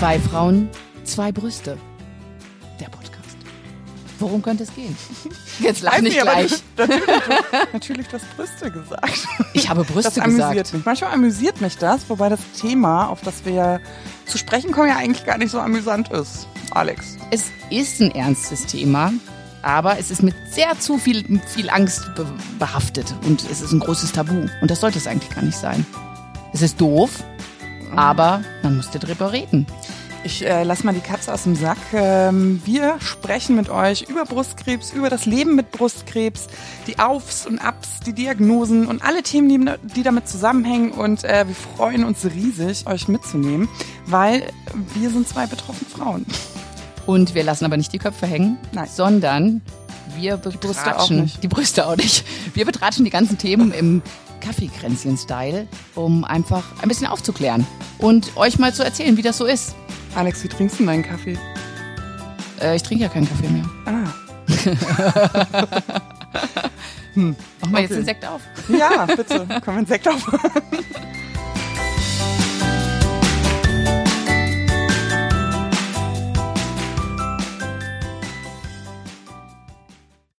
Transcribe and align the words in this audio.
Zwei 0.00 0.18
Frauen, 0.18 0.68
zwei 1.04 1.30
Brüste. 1.30 1.76
Der 2.80 2.86
Podcast. 2.86 3.36
Worum 4.18 4.40
könnte 4.42 4.62
es 4.64 4.74
gehen? 4.74 4.96
Jetzt 5.60 5.82
lach 5.82 6.00
nicht 6.00 6.18
aber 6.20 6.32
gleich. 6.32 6.50
du- 6.76 6.82
Natürlich, 6.86 7.06
natürlich 7.74 8.08
du 8.08 8.12
hast 8.14 8.36
Brüste 8.36 8.70
gesagt. 8.70 9.26
Ich 9.52 9.68
habe 9.68 9.82
Das 9.84 9.92
Brüste 9.92 10.22
amüsiert 10.22 10.50
gesagt. 10.52 10.74
mich. 10.74 10.84
Manchmal 10.86 11.12
amüsiert 11.12 11.60
mich 11.60 11.76
das, 11.76 12.08
wobei 12.08 12.30
das 12.30 12.40
Thema, 12.58 13.08
auf 13.08 13.20
das 13.20 13.44
wir 13.44 13.80
zu 14.24 14.38
sprechen 14.38 14.72
kommen, 14.72 14.88
ja 14.88 14.96
eigentlich 14.96 15.26
gar 15.26 15.36
nicht 15.36 15.50
so 15.50 15.60
amüsant 15.60 16.10
ist. 16.10 16.46
Alex. 16.70 17.18
Es 17.30 17.44
ist 17.68 18.00
ein 18.00 18.10
ernstes 18.14 18.64
Thema, 18.66 19.12
aber 19.62 19.98
es 19.98 20.10
ist 20.10 20.22
mit 20.22 20.34
sehr 20.50 20.78
zu 20.78 20.96
viel, 20.98 21.40
viel 21.46 21.68
Angst 21.68 22.14
be 22.14 22.26
behaftet 22.58 23.12
und 23.26 23.42
es 23.50 23.60
ist 23.60 23.72
ein 23.72 23.80
großes 23.80 24.12
Tabu. 24.12 24.48
Und 24.62 24.70
das 24.70 24.80
sollte 24.80 24.96
es 24.98 25.06
eigentlich 25.06 25.34
gar 25.34 25.42
nicht 25.44 25.58
sein. 25.58 25.84
Es 26.54 26.62
ist 26.62 26.80
doof, 26.80 27.10
aber 27.96 28.42
man 28.62 28.76
muss 28.76 28.90
darüber 28.90 29.32
reden. 29.32 29.66
Ich 30.22 30.44
äh, 30.44 30.64
lass 30.64 30.84
mal 30.84 30.92
die 30.92 31.00
Katze 31.00 31.32
aus 31.32 31.44
dem 31.44 31.56
Sack. 31.56 31.78
Ähm, 31.94 32.60
wir 32.66 32.96
sprechen 33.00 33.56
mit 33.56 33.70
euch 33.70 34.02
über 34.02 34.24
Brustkrebs, 34.24 34.92
über 34.92 35.08
das 35.08 35.24
Leben 35.24 35.56
mit 35.56 35.70
Brustkrebs, 35.70 36.48
die 36.86 36.98
Aufs 36.98 37.46
und 37.46 37.58
Abs, 37.58 38.00
die 38.04 38.12
Diagnosen 38.12 38.86
und 38.86 39.02
alle 39.02 39.22
Themen, 39.22 39.48
die, 39.48 39.94
die 39.94 40.02
damit 40.02 40.28
zusammenhängen. 40.28 40.92
Und 40.92 41.24
äh, 41.24 41.46
wir 41.46 41.54
freuen 41.54 42.04
uns 42.04 42.26
riesig, 42.26 42.86
euch 42.86 43.08
mitzunehmen, 43.08 43.68
weil 44.06 44.52
wir 44.94 45.08
sind 45.08 45.26
zwei 45.26 45.46
betroffene 45.46 45.88
Frauen. 45.88 46.26
Und 47.06 47.34
wir 47.34 47.42
lassen 47.42 47.64
aber 47.64 47.78
nicht 47.78 47.92
die 47.94 47.98
Köpfe 47.98 48.26
hängen, 48.26 48.58
Nein. 48.72 48.88
sondern 48.92 49.62
wir 50.16 50.36
betratschen 50.36 51.22
nicht. 51.22 51.42
die 51.42 51.48
Brüste 51.48 51.86
auch 51.86 51.96
nicht. 51.96 52.24
Wir 52.52 52.66
betratschen 52.66 53.06
die 53.06 53.10
ganzen 53.10 53.38
Themen 53.38 53.72
im 53.72 54.02
Kaffeekränzchen-Style, 54.40 55.66
um 55.94 56.24
einfach 56.24 56.64
ein 56.82 56.88
bisschen 56.88 57.06
aufzuklären 57.06 57.66
und 57.98 58.36
euch 58.36 58.58
mal 58.58 58.74
zu 58.74 58.84
erzählen, 58.84 59.16
wie 59.16 59.22
das 59.22 59.38
so 59.38 59.46
ist. 59.46 59.74
Alex, 60.14 60.42
wie 60.44 60.48
trinkst 60.48 60.80
du 60.80 60.86
deinen 60.86 61.02
Kaffee? 61.02 61.38
Äh, 62.60 62.76
ich 62.76 62.82
trinke 62.82 63.04
ja 63.04 63.08
keinen 63.10 63.28
Kaffee 63.28 63.48
mehr. 63.48 63.64
Ah. 63.86 64.12
Mach 67.14 67.70
mal 67.70 67.82
jetzt 67.82 67.90
Okay. 67.90 68.00
den 68.00 68.04
Sekt 68.04 68.26
auf. 68.26 68.40
Ja, 68.68 69.06
bitte. 69.06 69.46
Komm 69.64 69.78
in 69.78 69.86
Sekt 69.86 70.08
auf. 70.08 70.26